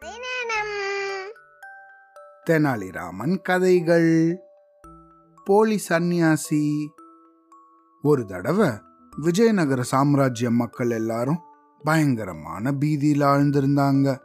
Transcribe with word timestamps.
கதை 0.00 0.18
நேரம் 0.18 1.32
தெனாலிராமன் 2.50 3.42
கதைகள். 3.42 4.38
போலி 5.44 5.78
சந்நியாசி. 5.78 6.92
ஒரு 8.02 8.24
தடவை 8.24 8.68
விஜயநகர 9.16 9.82
சாம்ராஜ்ய 9.82 10.50
மக்கள் 10.50 10.90
எல்லாரும் 10.90 11.38
பயங்கரமான 11.84 12.72
பீதியில் 12.72 13.20
ஆழ்ந்திருந்தாங்க. 13.20 14.18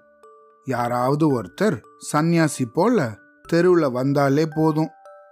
யாராவது 0.65 1.41
ஒருத்தர் 1.41 1.81
சந்நியாசி 1.97 2.65
போல 2.65 3.17
தெருவுல 3.53 3.91
வந்தாலே 3.91 4.47
போதும். 4.55 4.89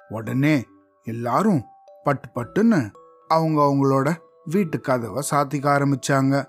உடனே 0.10 0.66
எல்லாரும் 1.04 1.64
பட்டு 2.04 2.30
பட்டுன்னு 2.36 2.92
அவங்க 3.28 3.62
அவங்களோட 3.62 4.16
வீட்டு 4.46 4.82
கதவை 4.82 5.24
சாத்திக்க 5.32 5.76
ஆரம்பிச்சாங்க. 5.78 6.46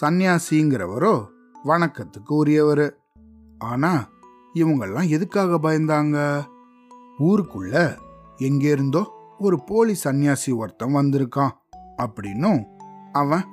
சந்நியாசிங்கிறவரோ 0.00 1.26
வணக்கத்துக்கு 1.64 2.34
உரியவர். 2.34 2.98
ஆனா 3.58 4.08
இவங்கெல்லாம் 4.54 5.08
எதுக்காக 5.08 5.70
பயந்தாங்க? 5.70 6.44
ஊருக்குள்ள 7.18 7.98
எங்கேருந்தோ 8.38 9.04
ஒரு 9.38 9.64
போலி 9.64 9.96
சன்னியாசி 10.04 10.56
ஒருத்தன் 10.56 10.94
வந்திருக்கான் 10.94 11.50
அப்படின்னும் 11.96 12.64
அவன் 13.12 13.44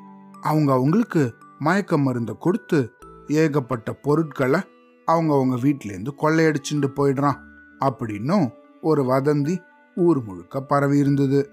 அவங்க 0.41 0.73
அவங்களுக்கு 0.73 1.33
மயக்க 1.59 1.97
மருந்தை 1.97 2.35
கொடுத்து 2.39 2.89
ஏகப்பட்ட 3.27 3.93
பொருட்களை 3.93 4.61
அவங்க 5.05 5.33
அவங்க 5.33 5.55
வீட்டிலேருந்து 5.55 6.07
கொள்ளையடிச்சுட்டு 6.17 6.87
போயிடுறான் 6.95 7.37
அப்படின்னும் 7.79 8.51
ஒரு 8.81 9.03
வதந்தி 9.03 9.59
ஊர் 9.95 10.23
முழுக்க 10.23 10.61
பரவி 10.61 10.97
இருந்தது. 10.97 11.49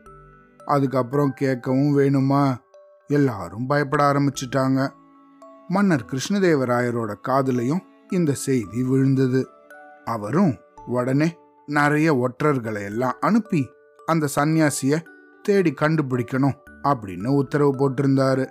அதுக்கப்புறம் 0.67 1.35
கேட்கவும் 1.41 1.97
வேணுமா? 1.97 2.57
எல்லாரும் 3.07 3.67
பயப்பட 3.67 4.13
ஆரம்பிச்சிட்டாங்க. 4.13 4.89
மன்னர் 5.69 6.05
கிருஷ்ணதேவராயரோட 6.05 7.15
காதுலையும் 7.29 7.81
இந்த 8.13 8.33
செய்தி 8.33 8.83
விழுந்தது. 8.83 9.49
அவரும் 10.05 10.55
உடனே 10.87 11.37
நிறைய 11.67 12.15
ஒற்றர்களை 12.15 12.83
எல்லாம் 12.83 13.17
அனுப்பி 13.21 13.69
அந்த 14.07 14.29
சந்நியாசிய 14.37 15.03
தேடி 15.43 15.75
கண்டுபிடிக்கணும் 15.81 16.57
அப்படின்னு 16.83 17.27
உத்தரவு 17.27 17.73
போட்டிருந்தாரு. 17.75 18.47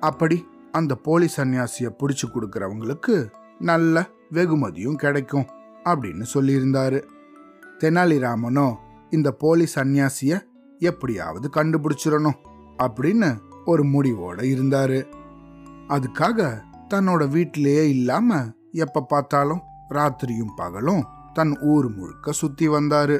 அப்படி 0.00 0.46
அந்த 0.72 0.94
போலி 0.94 1.28
சன்னியாசிய 1.36 1.90
பிடிச்சு 1.98 2.26
கொடுக்கறவங்களுக்கு 2.26 3.30
நல்ல 3.58 4.06
வெகுமதியும் 4.30 4.96
கிடைக்கும் 4.96 5.46
அப்படின்னு 5.84 6.24
சொல்லியிருந்தாரு. 6.34 7.02
தெனாலிராமனோ 7.80 8.74
இந்த 9.10 9.30
போலி 9.30 9.66
சன்னியாசிய 9.74 10.40
எப்படியாவது 10.78 11.50
கண்டுபிடிச்சிடணும் 11.54 12.38
அப்படின்னு 12.78 13.38
ஒரு 13.64 13.82
முடிவோட 13.82 14.38
இருந்தாரு. 14.38 15.06
அதுக்காக 15.88 16.58
தன்னோட 16.94 17.28
வீட்டிலேயே 17.28 17.88
இல்லாம 17.88 18.54
எப்ப 18.76 19.02
பார்த்தாலும் 19.02 19.62
ராத்திரியும் 19.90 20.54
பகலும் 20.56 21.02
தன் 21.32 21.58
ஊர் 21.60 21.88
முழுக்க 21.94 22.32
சுத்தி 22.32 22.68
வந்தாரு. 22.68 23.18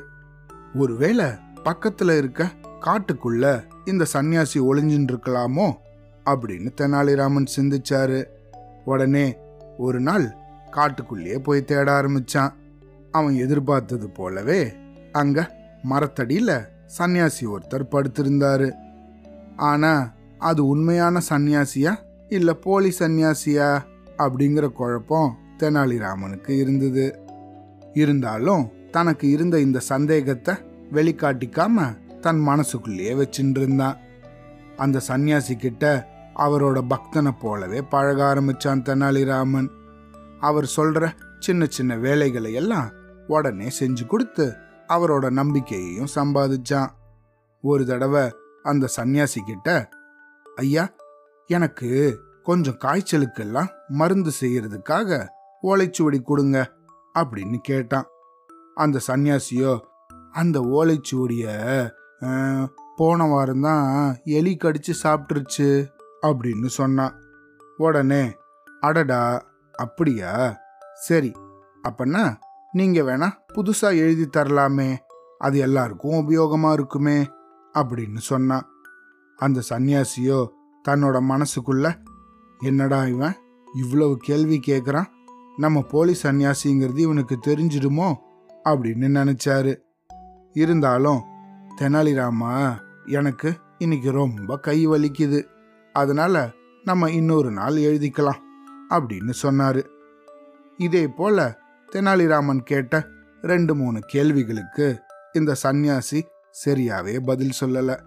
ஒருவேளை 0.75 1.27
பக்கத்துல 1.65 2.17
இருக்க 2.17 2.51
காட்டுக்குள்ள 2.81 3.45
இந்த 3.85 4.07
சன்னியாசி 4.13 4.59
ஒளிஞ்சின்னு 4.71 5.13
இருக்கலாமோ 5.13 5.73
அப்படின்னு 6.25 6.71
தெனாலிராமன் 6.81 7.47
சிந்திச்சாரு. 7.57 8.25
உடனே 8.85 9.37
ஒரு 9.79 10.01
நாள் 10.01 10.37
காட்டுக்குள்ளேயே 10.71 11.39
போய் 11.39 11.65
தேட 11.65 12.03
ஆரம்பிச்சான். 12.03 12.53
அவன் 13.11 13.35
எதிர்பார்த்தது 13.35 14.11
போலவே 14.11 14.73
அங்க 15.13 15.55
மரத்தடியில 15.91 16.67
சன்னியாசி 16.98 17.45
ஒருத்தர் 17.45 17.91
படுத்திருந்தாரு. 17.91 18.69
ஆனா 19.57 20.13
அது 20.39 20.67
உண்மையான 20.67 21.20
சன்னியாசியா 21.29 21.95
இல்ல 22.29 22.53
போலி 22.53 22.95
சன்னியாசியா 22.98 23.69
அப்படிங்கிற 24.19 24.73
குழப்பம் 24.73 25.37
தெனாலிராமனுக்கு 25.59 26.51
இருந்தது. 26.51 27.07
இருந்தாலும் 27.95 28.65
தனக்கு 28.91 29.31
இருந்த 29.31 29.61
இந்த 29.61 29.79
சந்தேகத்தை 29.79 30.55
வெளிக்காட்டிக்காம 30.92 31.97
தன் 32.20 32.39
மனசுக்குள்ளேயே 32.39 33.13
வச்சுட்டு 33.13 33.61
இருந்தான் 33.61 33.97
அந்த 34.77 35.01
சன்னியாசி 35.08 35.55
கிட்ட 35.57 35.85
அவரோட 36.36 36.79
பக்தனை 36.91 37.33
போலவே 37.41 37.83
பழக 37.83 38.35
ஆரம்பிச்சான் 38.35 38.83
தெனாலிராமன். 38.83 39.69
அவர் 40.41 40.73
சொல்ற 40.77 41.08
சின்ன 41.39 41.67
சின்ன 41.67 41.97
வேலைகளை 41.97 42.53
எல்லாம் 42.53 42.89
உடனே 43.27 43.69
செஞ்சு 43.80 44.07
கொடுத்து 44.07 44.47
அவரோட 44.89 45.30
நம்பிக்கையையும் 45.30 46.13
சம்பாதிச்சான். 46.14 46.91
ஒரு 47.61 47.86
தடவை 47.86 48.25
அந்த 48.63 48.89
சன்னியாசி 48.97 49.41
கிட்ட 49.47 49.89
ஐயா 50.57 50.85
எனக்கு 51.51 51.91
கொஞ்சம் 52.42 52.79
காய்ச்சலுக்கெல்லாம் 52.85 53.70
மருந்து 53.89 54.30
செய்யறதுக்காக 54.41 55.27
ஓலைச்சுவடி 55.69 56.19
கொடுங்க 56.23 56.59
அப்படின்னு 57.15 57.59
கேட்டான். 57.69 58.09
அந்த 58.75 59.01
சன்னியாசியோ 59.09 59.73
அந்த 60.33 60.57
ஓலைச்சுவடிய 60.77 61.45
போன 62.97 63.27
வாரம் 63.27 63.65
தான் 63.67 63.87
எலி 64.39 64.53
கடிச்சு 64.57 64.93
சாப்பிட்டுருச்சு 65.03 65.69
அப்படின்னு 66.27 66.69
சொன்னான். 66.79 67.15
உடனே 67.77 68.23
அடடா 68.81 69.21
அப்படியா? 69.75 70.31
சரி 71.07 71.33
அப்பன்னா 71.89 72.25
நீங்க 72.73 73.01
வேணா 73.09 73.29
புதுசா 73.55 73.89
எழுதி 74.03 74.27
தரலாமே 74.27 74.89
அது 75.39 75.57
எல்லாருக்கும் 75.59 76.19
உபயோகமா 76.21 76.71
இருக்குமே 76.73 77.19
அப்படின்னு 77.75 78.21
சொன்னான். 78.31 78.67
அந்த 79.39 79.59
சன்னியாசியோ 79.71 80.39
தன்னோட 80.89 81.17
மனசுக்குள்ள 81.33 81.87
என்னடா 82.61 83.01
இவன் 83.15 83.37
இவ்வளவு 83.75 84.15
கேள்வி 84.29 84.59
கேட்குறான் 84.67 85.09
நம்ம 85.56 85.83
போலி 85.83 86.17
சன்னியாசிங்கிறது 86.22 86.98
இவனுக்கு 86.98 87.39
தெரிஞ்சிடுமோ 87.46 88.14
அப்படின்னு 88.64 89.08
நினச்சாரு. 89.18 89.77
இருந்தாலும் 90.52 91.22
தெனாலிராமா 91.78 92.78
எனக்கு 93.06 93.55
இன்னைக்கு 93.78 94.11
ரொம்ப 94.11 94.58
கை 94.58 94.89
வலிக்குது. 94.89 95.44
அதனால 95.92 96.50
நம்ம 96.84 97.11
இன்னொரு 97.11 97.50
நாள் 97.50 97.72
எழுதிக்கலாம் 97.72 98.40
அப்படின்னு 98.90 99.33
சொன்னாரு. 99.42 99.84
இதே 100.77 101.08
போல 101.08 101.58
தெனாலிராமன் 101.92 102.58
கேட்ட 102.58 103.06
ரெண்டு 103.42 103.74
மூணு 103.74 104.00
கேள்விகளுக்கு 104.00 105.00
இந்த 105.33 105.55
சந்நியாசி 105.55 106.27
சரியாவே 106.64 107.20
பதில் 107.20 107.52
சொல்லல. 107.61 108.00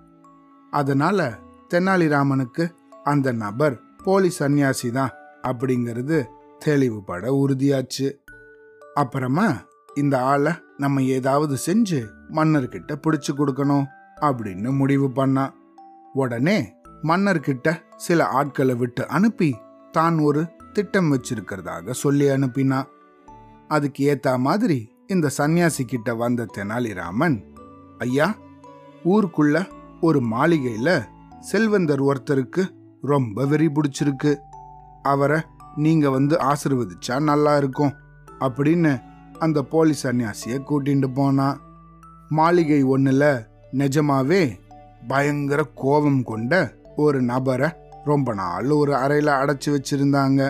அதனால 0.71 1.37
தெனாலிராமனுக்கு 1.73 2.69
அந்த 3.03 3.31
நபர் 3.31 3.81
போலி 4.03 4.29
சந்நியாசி 4.29 4.91
தான் 4.91 5.09
அப்படிங்கிறது 5.43 6.25
தெளிவுபட 6.59 7.31
உறுதியாச்சு. 7.33 8.07
அப்புறமா 8.93 9.47
இந்த 9.95 10.15
ஆளை 10.23 10.53
நம்ம 10.77 11.03
ஏதாவது 11.03 11.57
செஞ்சு 11.65 11.99
மன்னர்கிட்ட 12.31 12.95
பிடிச்சு 12.95 13.31
கொடுக்கணும் 13.31 13.85
அப்படின்னு 14.21 14.69
முடிவு 14.77 15.07
பண்ணான் 15.07 15.53
உடனே 16.13 16.73
மன்னர்கிட்ட 17.03 17.81
சில 17.95 18.27
ஆட்களை 18.27 18.75
விட்டு 18.75 19.07
அனுப்பி 19.07 19.55
தான் 19.91 20.19
ஒரு 20.19 20.41
திட்டம் 20.73 21.11
வச்சிருக்கிறதாக 21.11 21.91
சொல்லி 21.91 22.25
அனுப்பினா. 22.27 22.79
அதுக்கு 23.67 24.01
ஏத்த 24.09 24.37
மாதிரி 24.37 24.91
இந்த 25.07 25.29
சன்னியாசி 25.37 25.83
கிட்ட 25.85 26.13
வந்த 26.13 26.47
தெனாலிராமன் 26.57 27.37
ஐயா 27.97 28.35
ஊருக்குள்ள 29.05 29.69
ஒரு 30.01 30.19
மாளிகையில 30.19 30.89
செல்வந்தர் 31.39 32.03
ஒருத்தருக்கு 32.03 32.63
ரொம்ப 33.01 33.45
வெறி 33.45 33.67
பிடிச்சிருக்கு. 33.67 34.31
அவரை 35.03 35.41
நீங்க 35.79 36.09
வந்து 36.09 36.35
ஆசிர்வதிச்சா 36.37 37.19
நல்லா 37.19 37.57
இருக்கும் 37.57 37.93
அப்படின்னு 38.39 39.01
அந்த 39.39 39.61
போலி 39.61 39.93
சன்னியாசிய 40.03 40.55
கூட்டிட்டு 40.69 41.07
போனா. 41.13 41.47
மாளிகை 42.29 42.83
ஒண்ணுல 42.83 43.47
நிஜமாவே 43.73 44.41
பயங்கர 45.07 45.63
கோபம் 45.75 46.23
கொண்ட 46.23 46.53
ஒரு 46.95 47.21
நபரை 47.21 47.69
ரொம்ப 48.05 48.33
நாள் 48.33 48.69
ஒரு 48.69 48.93
அறையில 48.93 49.29
அடைச்சு 49.41 49.69
வச்சிருந்தாங்க. 49.69 50.41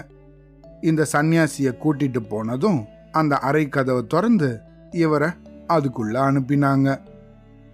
இந்த 0.81 1.07
சன்னியாசிய 1.13 1.69
கூட்டிட்டு 1.83 2.21
போனதும் 2.29 2.85
அந்த 3.11 3.33
அறை 3.37 3.69
கதவை 3.69 4.03
திறந்து 4.07 4.59
இவரை 4.91 5.29
அதுக்குள்ள 5.67 6.15
அனுப்பினாங்க. 6.29 6.87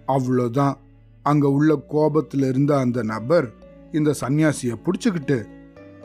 அவ்வளோதான் 0.08 0.74
அங்க 1.22 1.46
உள்ள 1.48 1.72
கோபத்துல 1.90 2.48
இருந்த 2.48 2.72
அந்த 2.78 3.02
நபர் 3.02 3.46
இந்த 3.92 4.10
சன்னியாசிய 4.20 4.74
பிடிச்சிக்கிட்டு 4.84 5.38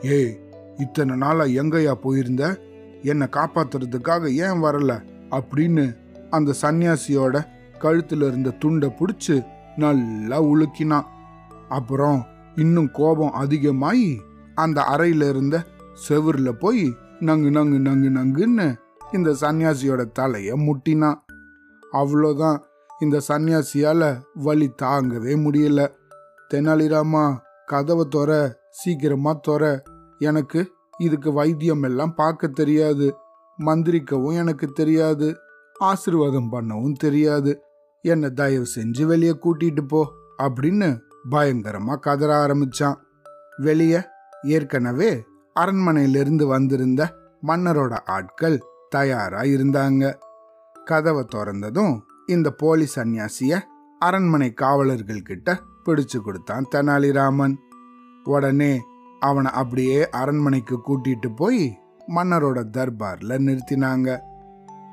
ஏய் 0.02 0.32
இத்தனை 0.76 1.16
நாளா 1.16 1.44
எங்கயா 1.44 1.92
போயிருந்த? 1.92 2.58
என்னை 3.02 3.26
காப்பாத்துறதுக்காக 3.26 4.26
ஏன் 4.28 4.62
வரல? 4.62 5.02
அப்படின்னு 5.30 5.96
அந்த 6.30 6.54
சன்னியாசியோட 6.62 7.46
கழுத்துல 7.78 8.26
இருந்த 8.26 8.50
துண்டை 8.50 8.92
பிடிச்சு 8.98 9.46
நல்லா 9.76 10.42
உழுக்கினான் 10.42 11.04
அப்புறம் 11.68 12.26
இன்னும் 12.56 12.90
கோபம் 12.90 13.34
அதிகமாயி 13.34 14.18
அந்த 14.54 14.84
அறையில 14.90 15.28
இருந்த 15.28 15.64
செவுர்ல 16.08 16.52
போய் 16.52 16.94
நங்கு 17.20 17.50
நங்கு 17.50 17.78
நங்கு 17.78 18.10
நங்குன்னு 18.10 18.76
இந்த 19.12 19.30
சன்னியாசியோட 19.40 20.06
தலைய 20.18 20.56
முட்டினான் 20.56 21.14
அவ்வளோதான் 21.92 22.58
இந்த 23.00 23.20
சன்னியாசியால 23.28 24.20
வலி 24.34 24.70
தாங்கவே 24.82 25.34
முடியல. 25.36 25.88
தெனாலிராமா 26.54 27.36
கதவை 27.66 28.06
துற 28.14 28.52
சீக்கிரமா 28.70 29.40
துற 29.48 29.80
எனக்கு 30.22 30.60
இதுக்கு 30.98 31.32
வைத்தியம் 31.32 31.82
எல்லாம் 31.82 32.14
பார்க்க 32.14 32.46
தெரியாது. 32.46 33.06
மந்திரிக்கவும் 33.58 34.34
எனக்கு 34.34 34.66
தெரியாது. 34.72 35.28
ஆசிர்வாதம் 35.80 36.50
பண்ணவும் 36.52 36.98
தெரியாது. 37.04 37.52
என்னை 38.04 38.30
தயவு 38.30 38.66
செஞ்சு 38.76 39.02
வெளியே 39.04 39.34
கூட்டிட்டு 39.44 39.82
போ 39.88 40.00
அப்படின்னு 40.42 40.88
பயங்கரமா 41.30 41.94
கதற 41.98 42.30
ஆரம்பிச்சான். 42.46 42.98
வெளியே 43.56 44.00
ஏற்கனவே 44.42 45.10
அரண்மனையிலிருந்து 45.60 46.46
வந்திருந்த 46.46 47.00
மன்னரோட 47.46 47.94
ஆட்கள் 48.06 48.58
தயாரா 48.88 49.40
இருந்தாங்க. 49.54 50.14
கதவை 50.84 51.24
திறந்ததும் 51.34 51.94
இந்த 52.26 52.50
போலி 52.50 52.86
சன்னியாசிய 52.94 53.60
அரண்மனை 53.98 54.52
காவலர்கள் 54.52 55.22
கிட்ட 55.22 55.58
பிடிச்சு 55.86 56.18
கொடுத்தான் 56.24 56.66
தெனாலிராமன். 56.74 57.54
உடனே 58.24 58.72
அவனை 59.22 59.50
அப்படியே 59.60 59.98
அரண்மனைக்கு 60.20 60.76
கூட்டிட்டு 60.86 61.28
போய் 61.36 61.64
மன்னரோட 62.08 62.60
தர்பார்ல 62.76 63.34
நிறுத்தினாங்க. 63.46 64.08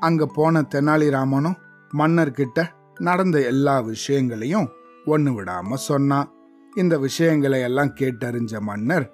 அங்க 0.00 0.26
போன 0.26 0.60
தெனாலிராமனும் 0.74 1.56
மன்னர்கிட்ட 1.98 2.66
நடந்த 2.98 3.36
எல்லா 3.42 3.80
விஷயங்களையும் 3.80 4.68
ஒன்று 5.06 5.30
விடாம 5.32 5.74
சொன்னான். 5.74 6.28
இந்த 6.76 6.98
விஷயங்களை 6.98 7.60
எல்லாம் 7.60 7.94
கேட்டறிஞ்ச 8.00 8.60
மன்னர் 8.60 9.06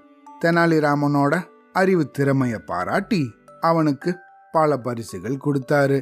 தெனாலிராமனோட 0.44 1.34
அறிவு 1.72 2.10
திறமைய 2.18 2.58
பாராட்டி 2.58 3.22
அவனுக்கு 3.60 4.10
பல 4.52 4.76
பரிசுகள் 4.76 5.42
கொடுத்தாரு. 5.44 5.98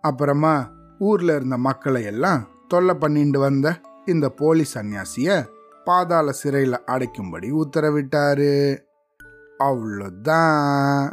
அப்புறமா 0.00 0.54
ஊர்ல 0.98 1.34
இருந்த 1.34 1.56
மக்களை 1.58 2.02
எல்லாம் 2.04 2.48
தொல்லை 2.68 2.94
பண்ணிட்டு 2.94 3.38
வந்த 3.38 3.80
இந்த 4.06 4.26
போலி 4.28 4.64
சன்னியாசியை 4.74 5.36
பாதாள 5.86 6.32
சிறையில் 6.32 6.84
அடைக்கும்படி 6.86 7.48
உத்தரவிட்டாரு. 7.52 8.54
அவ்வளோதான் 9.58 11.12